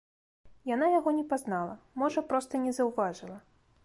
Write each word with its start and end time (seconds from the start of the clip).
Яна 0.69 0.87
яго 0.99 1.09
не 1.17 1.25
пазнала, 1.33 1.75
можа, 2.05 2.23
проста 2.31 2.63
не 2.65 2.73
заўважыла. 2.79 3.37